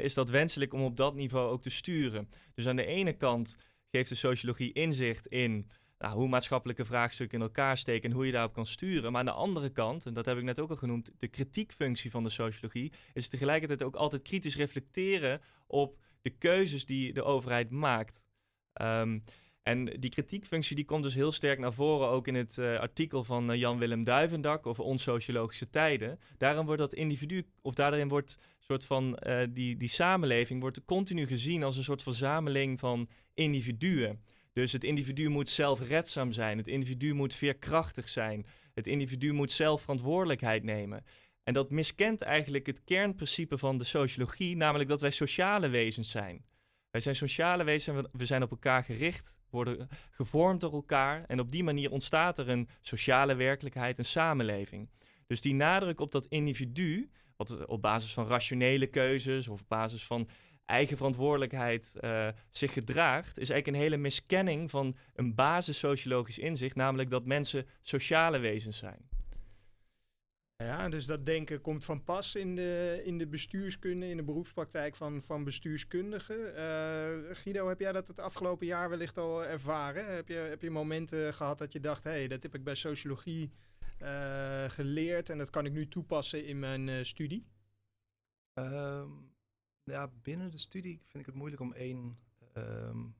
[0.00, 2.30] is dat wenselijk om op dat niveau ook te sturen?
[2.54, 3.56] Dus aan de ene kant
[3.90, 8.32] geeft de sociologie inzicht in nou, hoe maatschappelijke vraagstukken in elkaar steken en hoe je
[8.32, 9.12] daarop kan sturen.
[9.12, 12.10] Maar aan de andere kant, en dat heb ik net ook al genoemd, de kritiekfunctie
[12.10, 17.70] van de sociologie is tegelijkertijd ook altijd kritisch reflecteren op de keuzes die de overheid
[17.70, 18.22] maakt.
[18.82, 19.24] Um,
[19.62, 23.24] en die kritiekfunctie die komt dus heel sterk naar voren ook in het uh, artikel
[23.24, 26.18] van uh, Jan-Willem Duivendak over onsociologische tijden.
[26.38, 31.26] Daarin wordt dat individu, of daarin wordt soort van uh, die, die samenleving wordt continu
[31.26, 34.22] gezien als een soort verzameling van individuen.
[34.56, 36.58] Dus het individu moet zelfredzaam zijn.
[36.58, 38.46] Het individu moet veerkrachtig zijn.
[38.74, 41.04] Het individu moet zelf verantwoordelijkheid nemen.
[41.42, 46.44] En dat miskent eigenlijk het kernprincipe van de sociologie, namelijk dat wij sociale wezens zijn.
[46.90, 51.52] Wij zijn sociale wezens, we zijn op elkaar gericht, worden gevormd door elkaar en op
[51.52, 54.90] die manier ontstaat er een sociale werkelijkheid, een samenleving.
[55.26, 60.04] Dus die nadruk op dat individu, wat op basis van rationele keuzes of op basis
[60.04, 60.28] van
[60.66, 66.76] eigen verantwoordelijkheid uh, zich gedraagt, is eigenlijk een hele miskenning van een basis sociologisch inzicht,
[66.76, 69.08] namelijk dat mensen sociale wezens zijn.
[70.56, 74.96] Ja, dus dat denken komt van pas in de, in de bestuurskunde, in de beroepspraktijk
[74.96, 76.38] van, van bestuurskundigen.
[76.38, 80.14] Uh, Guido, heb jij dat het afgelopen jaar wellicht al ervaren?
[80.14, 82.74] Heb je, heb je momenten gehad dat je dacht, hé, hey, dat heb ik bij
[82.74, 83.52] sociologie
[84.02, 87.46] uh, geleerd en dat kan ik nu toepassen in mijn uh, studie?
[88.58, 89.34] Um,
[89.94, 92.18] ja, binnen de studie vind ik het moeilijk om één
[92.54, 93.16] um,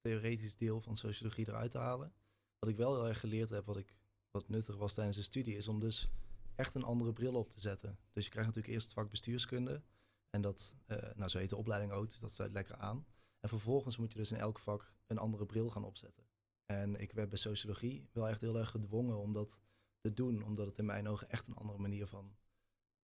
[0.00, 2.12] theoretisch deel van sociologie eruit te halen.
[2.58, 3.96] Wat ik wel heel erg geleerd heb, wat, ik,
[4.30, 6.10] wat nuttig was tijdens de studie, is om dus
[6.54, 7.98] echt een andere bril op te zetten.
[8.12, 9.82] Dus je krijgt natuurlijk eerst het vak bestuurskunde.
[10.30, 13.06] En dat, uh, nou zo heet de opleiding ook, dus dat sluit lekker aan.
[13.40, 16.24] En vervolgens moet je dus in elk vak een andere bril gaan opzetten.
[16.64, 19.60] En ik werd bij sociologie wel echt heel erg gedwongen om dat
[20.00, 22.36] te doen, omdat het in mijn ogen echt een andere manier van,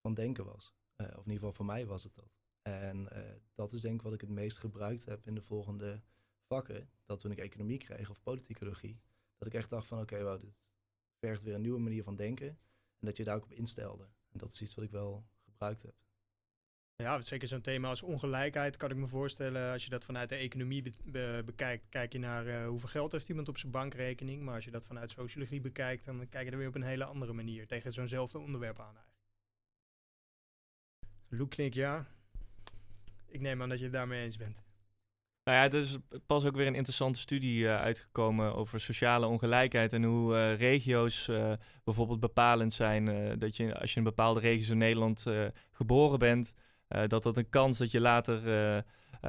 [0.00, 0.74] van denken was.
[0.96, 2.41] Uh, of in ieder geval voor mij was het dat.
[2.62, 3.18] En uh,
[3.54, 6.02] dat is denk ik wat ik het meest gebruikt heb in de volgende
[6.46, 6.90] vakken.
[7.04, 9.00] Dat toen ik economie kreeg of politicologie,
[9.36, 10.72] dat ik echt dacht van oké, okay, wow, dit
[11.18, 12.48] vergt weer een nieuwe manier van denken.
[12.98, 14.04] En dat je daar ook op instelde.
[14.04, 15.94] En dat is iets wat ik wel gebruikt heb.
[16.96, 19.72] Ja, zeker zo'n thema als ongelijkheid kan ik me voorstellen.
[19.72, 23.12] Als je dat vanuit de economie be be bekijkt, kijk je naar uh, hoeveel geld
[23.12, 24.42] heeft iemand op zijn bankrekening.
[24.42, 27.04] Maar als je dat vanuit sociologie bekijkt, dan kijk je er weer op een hele
[27.04, 29.12] andere manier tegen zo'nzelfde onderwerp aan eigenlijk.
[31.28, 32.06] Loek knikt ja.
[33.32, 34.62] Ik neem aan dat je het daarmee eens bent.
[35.44, 39.92] Nou ja, er is pas ook weer een interessante studie uh, uitgekomen over sociale ongelijkheid
[39.92, 41.52] en hoe uh, regio's uh,
[41.84, 43.04] bijvoorbeeld bepalend zijn.
[43.38, 45.26] dat je als je in een bepaalde regio in Nederland
[45.72, 46.54] geboren bent,
[47.06, 48.84] dat dat een kans dat je later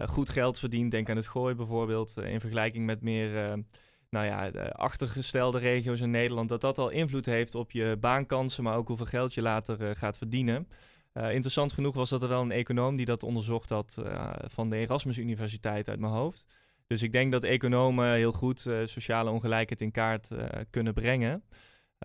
[0.05, 0.91] goed geld verdient.
[0.91, 3.63] Denk aan het gooi bijvoorbeeld, in vergelijking met meer
[4.09, 8.77] nou ja, achtergestelde regio's in Nederland, dat dat al invloed heeft op je baankansen, maar
[8.77, 10.67] ook hoeveel geld je later gaat verdienen.
[11.13, 14.69] Uh, interessant genoeg was dat er wel een econoom die dat onderzocht had uh, van
[14.69, 16.45] de Erasmus Universiteit uit mijn hoofd.
[16.87, 20.29] Dus ik denk dat economen heel goed uh, sociale ongelijkheid in kaart
[20.69, 21.43] kunnen brengen.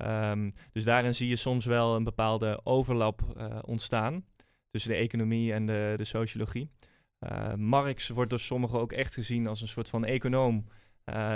[0.02, 3.22] Um, dus daarin zie je soms wel een bepaalde overlap
[3.64, 4.24] ontstaan
[4.70, 6.70] tussen de economie en de, de sociologie.
[7.56, 10.64] Marx wordt door sommigen ook echt gezien als een soort van econoom.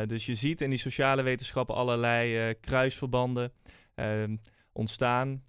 [0.07, 3.53] dus je ziet in die sociale wetenschappen allerlei kruisverbanden
[3.95, 4.37] ehm,
[4.73, 5.45] ontstaan,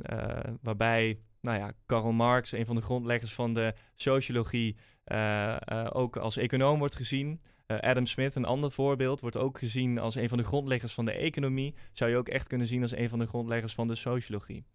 [0.61, 4.75] waarbij nou ja, Karl Marx, een van de grondleggers van de sociologie,
[5.07, 5.57] uh,
[5.89, 7.41] ook als econoom wordt gezien.
[7.67, 11.11] Adam Smith, een ander voorbeeld, wordt ook gezien als een van de grondleggers van de
[11.11, 11.75] economie.
[11.91, 14.65] Zou je ook echt kunnen zien als een van de grondleggers van de sociologie.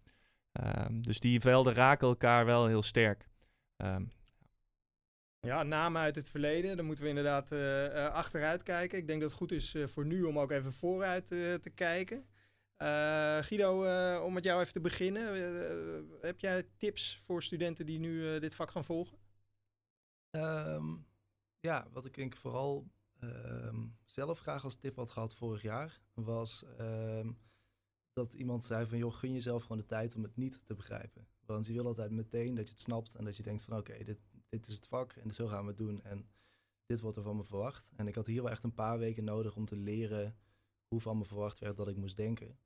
[0.51, 3.27] Ehm, dus die velden raken elkaar wel heel sterk.
[3.77, 4.03] Ehm,
[5.39, 6.77] ja, namen uit het verleden.
[6.77, 7.51] Dan moeten we inderdaad
[8.11, 8.97] achteruit kijken.
[8.97, 12.25] Ik denk dat het goed is voor nu om ook even vooruit te kijken.
[13.41, 13.77] Guido,
[14.25, 15.25] om met jou even te beginnen.
[16.21, 19.17] heb jij tips voor studenten die nu dit vak gaan volgen?
[20.31, 21.07] Um,
[21.59, 22.87] ja, wat ik denk vooral
[23.23, 27.37] um, zelf graag als tip had gehad vorig jaar, was um,
[28.13, 31.27] dat iemand zei van joh, gun jezelf gewoon de tijd om het niet te begrijpen.
[31.45, 34.03] Want je wil altijd meteen dat je het snapt en dat je denkt van oké,
[34.03, 36.29] dit, dit is het vak en zo gaan we het doen en
[36.85, 37.91] dit wordt er van me verwacht.
[37.95, 40.37] En ik had hier wel echt een paar weken nodig om te leren
[40.87, 42.59] hoe van me verwacht werd dat ik moest denken.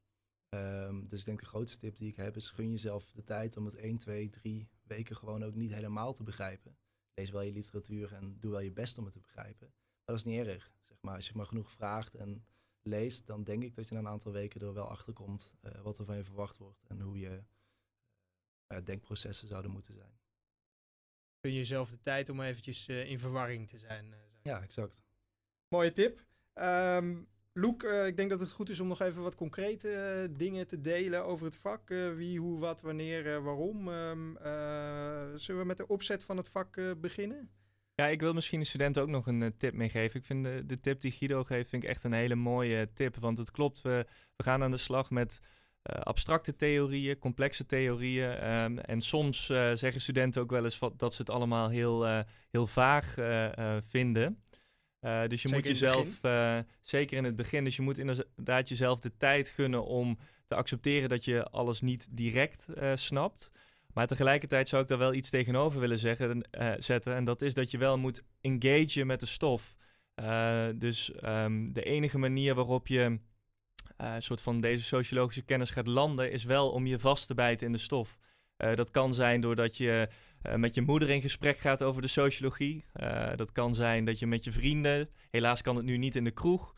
[0.54, 3.58] Um, dus ik denk de grootste tip die ik heb is gun jezelf de tijd
[3.58, 6.78] om het 1, 2, 3 weken gewoon ook niet helemaal te begrijpen.
[7.14, 9.68] Lees wel je literatuur en doe wel je best om het te begrijpen.
[9.68, 10.72] Maar dat is niet erg.
[10.84, 12.46] Zeg maar, als je maar genoeg vraagt en
[12.82, 15.82] leest, dan denk ik dat je na een aantal weken er wel achter komt uh,
[15.82, 17.44] wat er van je verwacht wordt en hoe je
[18.68, 20.20] uh, denkprocessen zouden moeten zijn.
[21.40, 25.04] Kun je jezelf de tijd om eventjes uh, in verwarring te zijn, zijn, Ja, exact.
[25.68, 26.26] Mooie tip.
[26.54, 30.82] Um, Loek, ik denk dat het goed is om nog even wat concrete dingen te
[30.82, 31.90] delen over het vak.
[32.16, 33.88] wie, hoe, wat, wanneer, waarom.
[33.88, 34.38] Um,
[35.36, 37.50] zullen we met de opzet van het vak beginnen?
[37.96, 40.20] Ja, ik wil misschien de studenten ook nog een tip meegeven.
[40.20, 43.16] Ik vind de, tip die Guido geeft vind ik echt een hele mooie tip.
[43.16, 45.40] Want het klopt, we, we gaan aan de slag met
[45.84, 48.54] abstracte theorieën, complexe theorieën.
[48.54, 53.14] Um, en soms zeggen studenten ook wel eens dat ze het allemaal heel, heel vaag
[53.90, 54.43] vinden.
[55.28, 56.08] Dus je zeker moet jezelf,
[56.82, 61.10] zeker in het begin, dus je moet inderdaad jezelf de tijd gunnen om te accepteren
[61.10, 63.52] dat je alles niet direct snapt.
[63.94, 67.16] Maar tegelijkertijd zou ik daar wel iets tegenover willen zeggen, zetten.
[67.16, 69.76] En dat is dat je wel moet engagen met de stof.
[70.76, 73.20] Dus um, de enige manier waarop je
[73.98, 77.66] een soort van deze sociologische kennis gaat landen, is wel om je vast te bijten
[77.66, 78.18] in de stof.
[78.58, 80.08] dat kan zijn doordat je
[80.56, 82.86] met je moeder in gesprek gaat over de sociologie.
[83.36, 86.32] dat kan zijn dat je met je vrienden, helaas kan het nu niet in de
[86.32, 86.76] kroeg,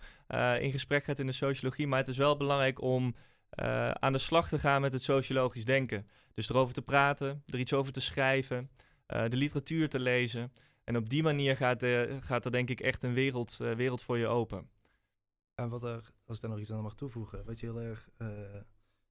[0.60, 1.88] in gesprek gaat in de sociologie.
[1.88, 3.15] Maar het is wel belangrijk om
[3.99, 6.08] aan de slag te gaan met het sociologisch denken.
[6.34, 8.69] Dus erover te praten, er iets over te schrijven,
[9.06, 10.54] de literatuur te lezen.
[10.84, 11.84] En op die manier gaat,
[12.19, 14.69] gaat er denk ik echt een wereld, wereld voor je open.
[15.56, 18.10] En wat er, als ik daar nog iets aan mag toevoegen, wat je heel erg,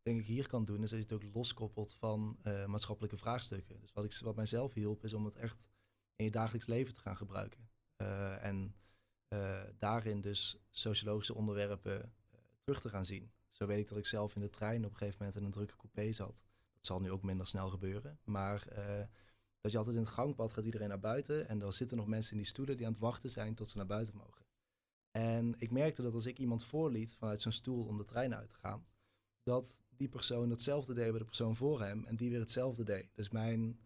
[0.05, 3.81] denk ik, hier kan doen, is dat je het ook loskoppelt van maatschappelijke vraagstukken.
[3.81, 5.69] Dus wat, ik, wat mijzelf hielp, is om het echt
[6.17, 7.69] in je dagelijks leven te gaan gebruiken.
[8.41, 8.75] en
[9.79, 12.13] daarin dus sociologische onderwerpen
[12.61, 13.33] terug te gaan zien.
[13.51, 15.51] Zo weet ik dat ik zelf in de trein op een gegeven moment in een
[15.51, 16.45] drukke coupé zat.
[16.77, 18.19] Het zal nu ook minder snel gebeuren.
[18.25, 18.65] Maar
[19.61, 21.49] dat je altijd in het gangpad gaat iedereen naar buiten.
[21.49, 23.77] En er zitten nog mensen in die stoelen die aan het wachten zijn tot ze
[23.77, 24.47] naar buiten mogen.
[25.11, 28.49] En ik merkte dat als ik iemand voorliet vanuit zijn stoel om de trein uit
[28.49, 28.87] te gaan,
[29.45, 33.09] dat die persoon hetzelfde deed bij de persoon voor hem en die weer hetzelfde deed.
[33.15, 33.79] Dus mijn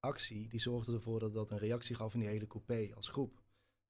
[0.00, 3.44] actie die zorgde ervoor dat dat een reactie gaf in die hele coupé als groep.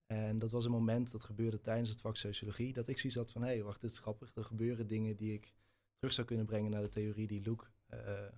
[0.07, 3.33] En dat was een moment dat gebeurde tijdens het vak sociologie, dat ik zoiets had
[3.33, 4.35] van hé, hey, wacht, dit is grappig.
[4.35, 5.55] Er gebeuren dingen die ik
[5.98, 8.29] terug zou kunnen brengen naar de theorie die Luke uh,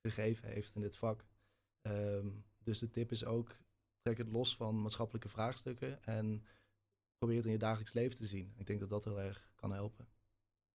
[0.00, 1.26] gegeven heeft in dit vak.
[1.86, 3.56] Um, dus de tip is ook,
[4.00, 6.44] trek het los van maatschappelijke vraagstukken en
[7.18, 8.52] probeer het in je dagelijks leven te zien.
[8.56, 10.08] Ik denk dat dat heel erg kan helpen.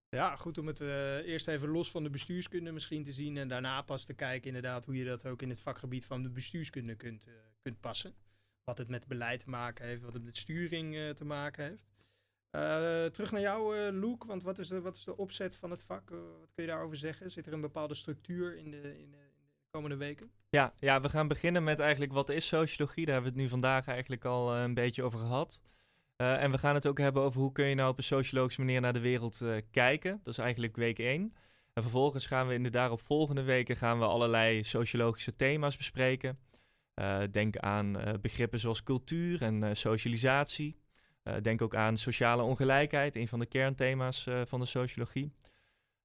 [0.09, 3.47] Ja, goed om het uh, eerst even los van de bestuurskunde misschien te zien en
[3.47, 6.95] daarna pas te kijken inderdaad hoe je dat ook in het vakgebied van de bestuurskunde
[6.95, 8.13] kunt, uh, kunt passen.
[8.63, 11.87] Wat het met beleid te maken heeft, wat het met sturing uh, te maken heeft.
[13.13, 16.09] terug naar jou, Loek, want wat is, de, wat is de opzet van het vak?
[16.09, 17.31] wat kun je daarover zeggen?
[17.31, 19.17] Zit er een bepaalde structuur in de, in de
[19.69, 20.31] komende weken?
[20.49, 23.05] Ja, ja, we gaan beginnen met eigenlijk wat is sociologie.
[23.05, 25.61] Daar hebben we het nu vandaag eigenlijk al een beetje over gehad.
[26.21, 28.61] Uh, en we gaan het ook hebben over hoe kun je nou op een sociologische
[28.61, 30.19] manier naar de wereld uh, kijken.
[30.23, 31.33] Dat is eigenlijk week 1.
[31.73, 36.39] En vervolgens gaan we in de daarop volgende weken gaan we allerlei sociologische thema's bespreken.
[37.31, 40.77] denk aan begrippen zoals cultuur en socialisatie.
[41.41, 45.33] denk ook aan sociale ongelijkheid, een van de kernthema's van de sociologie.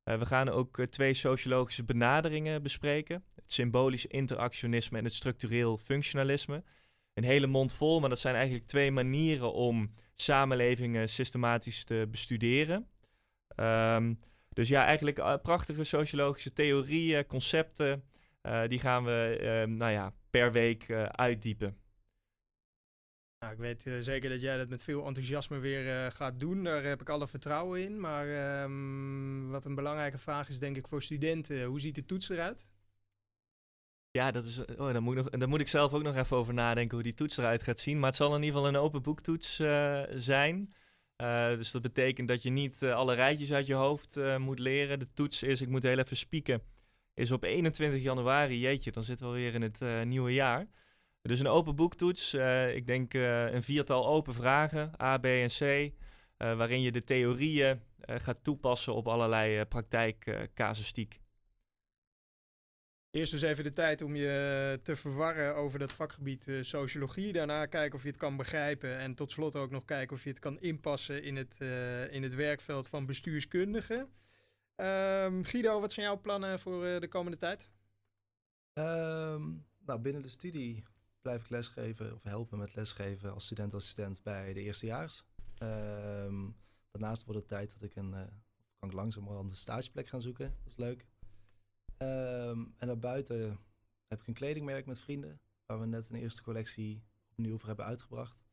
[0.03, 3.25] We gaan ook twee sociologische benaderingen bespreken.
[3.35, 6.63] Het symbolisch interactionisme en het structureel functionalisme.
[7.15, 12.89] Een hele mond vol, maar dat zijn eigenlijk twee manieren om samenlevingen systematisch te bestuderen.
[13.57, 18.05] Um, dus ja, eigenlijk uh, prachtige sociologische theorieën, concepten,
[18.69, 21.77] die gaan we ehm, nou ja, per week uitdiepen.
[23.39, 26.65] Nou, ik weet zeker dat jij dat met veel enthousiasme weer gaat doen.
[26.65, 28.01] Daar heb ik alle vertrouwen in.
[28.01, 32.29] Maar um, wat een belangrijke vraag is, denk ik, voor studenten: hoe ziet de toets
[32.29, 32.67] eruit?
[34.17, 36.55] Ja, dat is, oh, daar, moet ik nog, moet ik zelf ook nog even over
[36.55, 37.99] nadenken hoe die toets eruit gaat zien.
[37.99, 40.73] Maar het zal in ieder geval een open boektoets uh, zijn.
[41.23, 44.99] Uh, dus dat betekent dat je niet uh, alle rijtjes uit je hoofd moet leren.
[44.99, 46.63] De toets is, ik moet heel even spieken,
[47.15, 48.61] is op 21 januari.
[48.61, 50.67] Jeetje, dan zitten we alweer in het nieuwe jaar.
[51.23, 52.35] Dus een open boektoets.
[52.75, 55.93] ik denk een viertal open vragen, A, B en C.
[56.37, 61.23] waarin je de theorieën gaat toepassen op allerlei praktijkcasuïstiek.
[63.15, 67.33] Eerst dus even de tijd om je te verwarren over dat vakgebied uh, sociologie.
[67.33, 68.99] Daarna kijken of je het kan begrijpen.
[68.99, 72.23] En tot slot ook nog kijken of je het kan inpassen in het, uh, in
[72.23, 73.99] het werkveld van bestuurskundigen.
[74.77, 77.71] Um, Guido, wat zijn jouw plannen voor de komende tijd?
[78.79, 80.85] Um, nou, binnen de studie
[81.23, 85.25] blijf ik lesgeven of helpen met lesgeven als studentassistent bij de eerstejaars.
[85.59, 86.57] Um,
[86.91, 88.11] daarnaast wordt het tijd dat ik een,
[88.79, 90.55] kan ik langzamerhand een stageplek gaan zoeken.
[90.63, 91.07] Dat is leuk.
[92.05, 93.59] Um, en daarbuiten
[94.07, 97.85] heb ik een kledingmerk met vrienden, waar we net een eerste collectie opnieuw voor hebben
[97.85, 98.45] uitgebracht.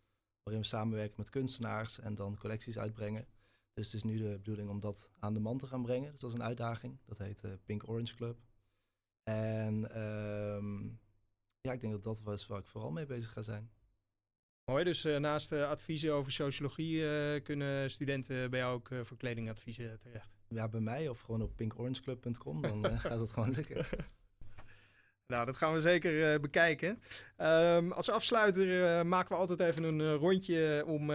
[0.44, 3.28] Waarin we samenwerken met kunstenaars en dan collecties uitbrengen.
[3.74, 6.12] Dus het is nu de bedoeling om dat aan de man te gaan brengen.
[6.12, 6.98] Dus dat is een uitdaging.
[7.06, 8.38] Dat heet uh, Pink Orange Club.
[9.24, 11.00] En um,
[11.62, 13.72] ja, ik denk dat dat was waar ik vooral mee bezig ga zijn.
[14.66, 19.18] Mooi, dus uh, naast uh, adviezen over sociologie uh, kunnen studenten bij jou ook voor
[19.18, 20.36] kledingadviezen terecht?
[20.48, 23.86] Ja, bij mij of gewoon op pinkorangeclub.com, dan gaat het gewoon lukken.
[25.28, 27.00] Nou, dat gaan we zeker bekijken.
[27.38, 31.08] Um, als afsluiter maken we altijd even een rondje om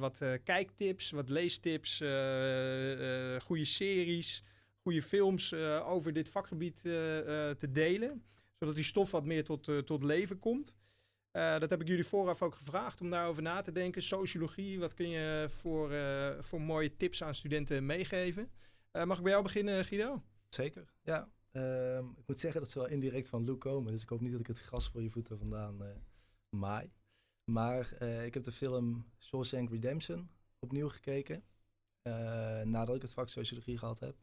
[0.00, 1.98] wat kijktips, wat leestips,
[3.42, 4.44] goede series,
[4.82, 8.24] goede films over dit vakgebied te delen.
[8.58, 10.74] Zodat die stof wat meer tot, tot leven komt.
[11.36, 14.02] Uh, dat heb ik jullie vooraf ook gevraagd om daarover na te denken.
[14.02, 18.50] Sociologie, wat kun je voor, uh, voor mooie tips aan studenten meegeven?
[18.92, 20.22] Uh, mag ik bij jou beginnen, Guido?
[20.48, 21.28] Zeker, ja.
[21.50, 23.92] Ehm, ik moet zeggen dat ze wel indirect van Luke komen.
[23.92, 26.02] Dus ik hoop niet dat ik het gras voor je voeten vandaan
[26.48, 26.90] maai.
[27.44, 31.44] Maar ik heb de film Shawshank Redemption opnieuw gekeken.
[32.64, 34.16] nadat ik het vak sociologie gehad heb.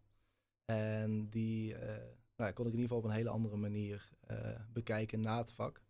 [0.65, 1.75] En die
[2.35, 4.09] nou, kon ik in ieder geval op een hele andere manier
[4.73, 5.81] bekijken na het vak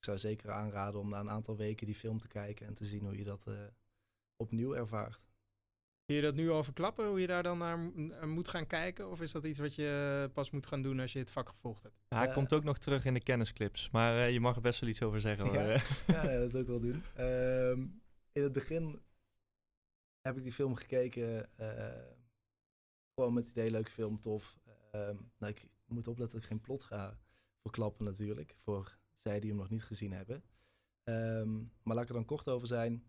[0.00, 2.84] ik zou zeker aanraden om na een aantal weken die film te kijken en te
[2.84, 3.54] zien hoe je dat uh,
[4.36, 5.28] opnieuw ervaart.
[6.04, 7.78] Kun je dat nu al verklappen, hoe je daar dan naar
[8.28, 9.10] moet gaan kijken?
[9.10, 11.48] Of is dat iets wat je eh, pas moet gaan doen als je het vak
[11.48, 11.94] gevolgd hebt?
[12.08, 14.62] Ja, hij uh, komt ook nog terug in de kennisclips, maar uh, je mag er
[14.62, 15.52] best wel iets over zeggen.
[15.52, 15.62] Ja,
[16.06, 17.02] ja, dat wil ik wel doen.
[17.18, 19.02] Um, in het begin
[20.20, 21.48] heb ik die film gekeken,
[23.14, 24.58] gewoon met het idee, leuke film, tof.
[24.94, 27.18] Um, nou, ik moet opletten dat ik geen plot ga
[27.62, 30.42] verklappen natuurlijk, voor zij die hem nog niet gezien hebben.
[31.04, 33.04] Um, maar laat ik er dan kort over zijn.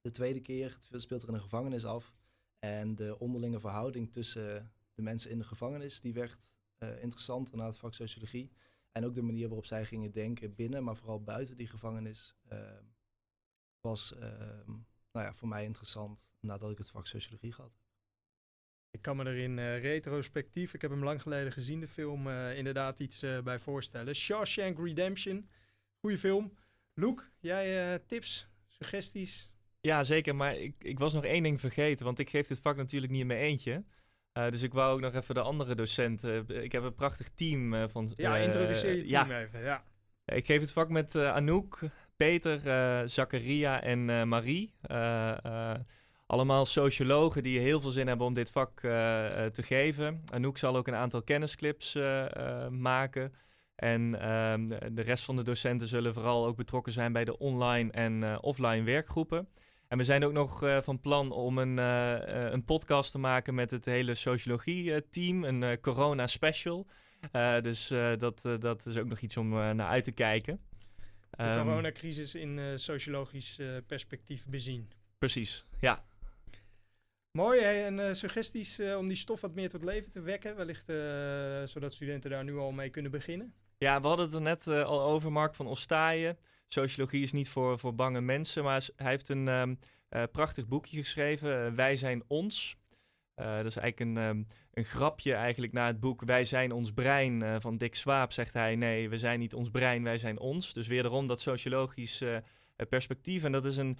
[0.00, 2.14] De tweede keer speelt er in een gevangenis af.
[2.58, 7.66] En de onderlinge verhouding tussen de mensen in de gevangenis, die werd uh, interessant na
[7.66, 8.52] het vak sociologie.
[8.92, 12.58] En ook de manier waarop zij gingen denken binnen, maar vooral buiten die gevangenis, uh,
[13.80, 14.20] was uh,
[15.12, 17.83] nou ja, voor mij interessant nadat ik het vak sociologie had.
[18.94, 22.26] Ik kan me er in uh, retrospectief, ik heb hem lang geleden gezien, de film,
[22.26, 24.14] uh, inderdaad iets uh, bij voorstellen.
[24.14, 25.48] Shawshank Redemption,
[26.00, 26.52] goede film.
[26.94, 29.52] Luke, jij tips, suggesties?
[29.80, 32.76] Ja, zeker, maar ik, ik was nog één ding vergeten, want ik geef dit vak
[32.76, 33.84] natuurlijk niet in mijn eentje.
[34.32, 36.48] dus ik wou ook nog even de andere docenten.
[36.62, 38.10] ik heb een prachtig team van.
[38.14, 39.40] Ja, introduceer je team ja.
[39.40, 39.62] even.
[39.62, 39.84] Ja.
[40.24, 41.78] Ik geef het vak met Anouk,
[42.16, 42.60] Peter,
[43.08, 44.74] Zakaria en Marie.
[46.26, 48.90] Allemaal sociologen die heel veel zin hebben om dit vak uh,
[49.46, 50.22] te geven.
[50.32, 53.32] Anouk zal ook een aantal kennisclips uh, uh, maken.
[53.74, 57.90] En ehm, de rest van de docenten zullen vooral ook betrokken zijn bij de online
[57.90, 59.48] en offline werkgroepen.
[59.88, 61.76] En we zijn ook nog van plan om een,
[62.52, 66.86] een podcast te maken met het hele sociologie-team, een corona-special.
[67.62, 70.60] dus dat, dat is ook nog iets om naar uit te kijken.
[71.30, 74.88] De um, coronacrisis in sociologisch perspectief bezien.
[75.18, 76.04] Precies, ja.
[77.38, 80.90] Mooi, en uh, suggesties uh, om die stof wat meer tot leven te wekken, wellicht
[80.90, 80.96] uh,
[81.64, 83.54] zodat studenten daar nu al mee kunnen beginnen?
[83.78, 86.38] Ja, we hadden het er net al over, Mark van Ostaaien.
[86.68, 89.78] Sociologie is niet voor, voor bange mensen, maar hij heeft een um,
[90.32, 92.76] prachtig boekje geschreven, Wij zijn ons.
[93.34, 97.60] dat is eigenlijk een, um, een grapje eigenlijk na het boek Wij zijn ons brein
[97.60, 98.76] van Dick Swaap, zegt hij.
[98.76, 100.72] Nee, we zijn niet ons brein, wij zijn ons.
[100.72, 102.22] Dus wederom dat sociologisch
[102.88, 103.44] perspectief.
[103.44, 103.98] En dat is een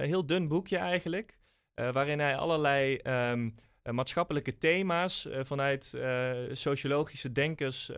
[0.00, 1.38] heel dun boekje eigenlijk.
[1.80, 3.00] Uh, waarin hij allerlei
[3.30, 3.54] um,
[3.90, 5.98] maatschappelijke thema's uh, vanuit
[6.52, 7.92] sociologische denkers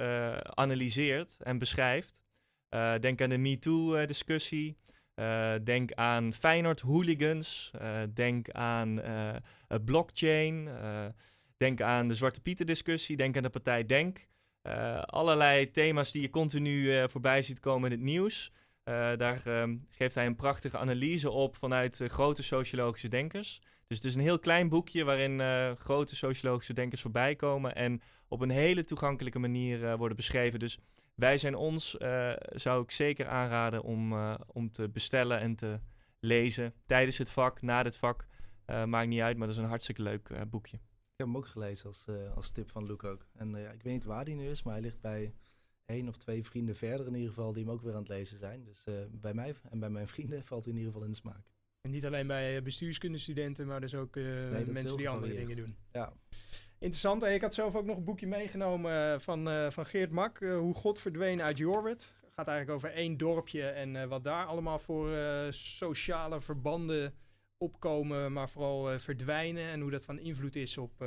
[0.55, 2.23] analyseert en beschrijft.
[3.01, 4.77] denk aan de MeToo-discussie.
[5.65, 7.71] denk aan Feyenoord hooligans.
[8.15, 9.01] denk aan
[9.85, 10.69] blockchain.
[11.57, 13.17] denk aan de Zwarte Pieter-discussie.
[13.17, 14.27] Denk aan de partij Denk.
[14.63, 18.53] eh, allerlei thema's die je continu eh, voorbij ziet komen in het nieuws.
[18.87, 23.61] Eh, daar ehm, geeft hij een prachtige analyse op vanuit eh, grote sociologische denkers.
[23.87, 28.01] Dus het is een heel klein boekje waarin eh, grote sociologische denkers voorbij komen en
[28.29, 30.59] op een hele toegankelijke manier worden beschreven.
[30.59, 30.79] Dus
[31.15, 31.97] wij zijn ons,
[32.49, 34.15] zou ik zeker aanraden om,
[34.47, 35.81] om te bestellen en te
[36.21, 38.27] lezen tijdens het vak, na het vak.
[38.67, 40.77] Maakt niet uit, maar dat is een hartstikke leuk boekje.
[40.77, 43.27] Ik heb hem ook gelezen als, als tip van Luke ook.
[43.33, 45.35] En ik weet niet waar die nu is, maar hij ligt bij
[45.87, 48.39] één of twee vrienden verder in ieder geval, die hem ook weer aan het lezen
[48.39, 48.65] zijn.
[48.65, 51.19] Dus eh, bij mij en bij mijn vrienden valt hij in ieder geval in de
[51.19, 51.51] smaak.
[51.81, 55.77] En niet alleen bij eh, bestuurskundestudenten, maar dus ook is mensen die andere dingen doen.
[55.93, 56.13] Ja,
[56.79, 57.23] Interessant.
[57.23, 60.39] En ik had zelf ook nog een boekje meegenomen van, van Geert Mak.
[60.39, 62.13] Hoe God verdween uit Jorwert.
[62.35, 65.11] gaat eigenlijk over één dorpje en wat daar allemaal voor
[65.53, 67.15] sociale verbanden
[67.57, 69.69] opkomen, maar vooral verdwijnen.
[69.69, 70.99] En hoe dat van invloed is op,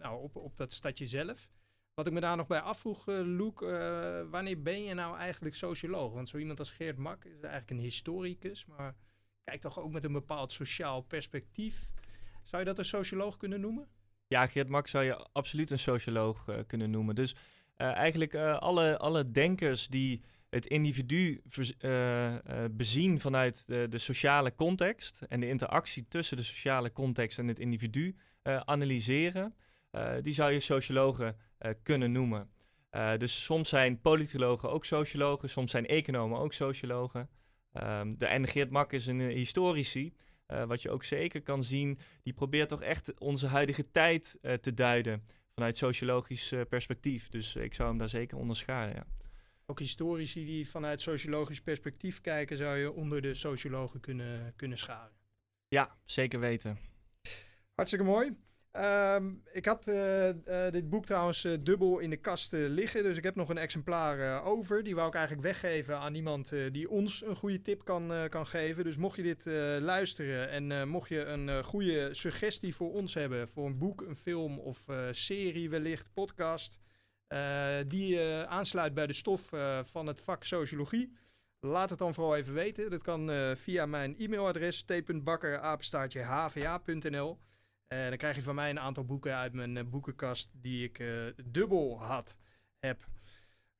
[0.00, 1.48] nou, op, op dat stadje zelf.
[1.96, 6.12] Wat ik me daar nog bij afvroeg, eh, wanneer ben je nou eigenlijk socioloog?
[6.12, 8.94] Want zo iemand als Geert Mak is eigenlijk een historicus, maar
[9.44, 11.90] kijkt toch ook met een bepaald sociaal perspectief.
[12.42, 13.88] Zou je dat een socioloog kunnen noemen?
[14.26, 17.14] Ja, Geert Mak zou je absoluut een socioloog eh, kunnen noemen.
[17.14, 17.36] Dus
[17.76, 21.42] eigenlijk alle, alle denkers die het individu
[22.70, 27.58] bezien vanuit de, de sociale context en de interactie tussen de sociale context en het
[27.58, 29.54] individu analyseren,
[30.22, 32.50] die zou je sociologen eh, kunnen noemen.
[32.90, 37.28] Eh, dus soms zijn politologen ook sociologen, soms zijn economen ook sociologen.
[37.72, 40.14] Ehm, de, en Geert Mak is een eh, historici,
[40.66, 45.22] wat je ook zeker kan zien die probeert toch echt onze huidige tijd te duiden
[45.54, 47.28] vanuit sociologisch perspectief.
[47.28, 49.06] Dus ik zou hem daar zeker onder scharen, ja.
[49.66, 55.16] Ook historici die vanuit sociologisch perspectief kijken, zou je onder de sociologen kunnen, kunnen scharen.
[55.68, 56.78] Ja, zeker weten.
[57.74, 58.36] Hartstikke mooi.
[58.76, 63.16] Ehm, ik had eh, eh, dit boek trouwens eh, dubbel in de kast liggen, dus
[63.16, 64.82] ik heb nog een exemplaar over.
[64.82, 68.84] Die wou ik eigenlijk weggeven aan iemand die ons een goede tip kan, kan geven.
[68.84, 69.44] Dus mocht je dit
[69.80, 74.58] luisteren en mocht je een goede suggestie voor ons hebben, voor een boek, een film
[74.58, 76.80] of serie wellicht, podcast,
[77.86, 79.50] die aansluit bij de stof
[79.82, 81.12] van het vak sociologie.
[81.60, 82.90] Laat het dan vooral even weten.
[82.90, 87.38] Dat kan via mijn e-mailadres t.bakker.hva.nl.
[87.88, 90.98] En dan krijg je van mij een aantal boeken uit mijn eh, boekenkast die ik
[90.98, 91.08] eh,
[91.44, 92.36] dubbel had
[92.78, 93.06] heb.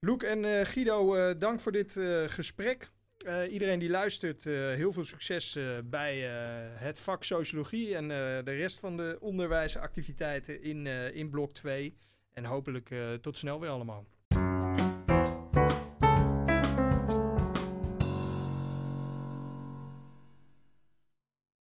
[0.00, 2.90] Loek en eh, Guido, eh, dank voor dit eh, gesprek.
[3.24, 8.02] Eh, iedereen die luistert, eh, heel veel succes eh, bij eh, het vak sociologie en
[8.02, 11.96] eh, de rest van de onderwijsactiviteiten in, eh, in blok 2.
[12.32, 14.06] En hopelijk eh, tot snel weer allemaal.